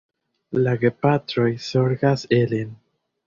[0.67, 2.73] La gepatroj zorgas ilin.